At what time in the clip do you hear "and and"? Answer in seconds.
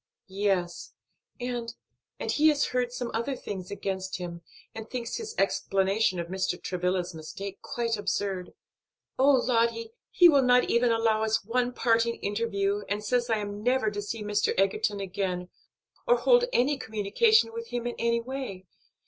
1.39-2.31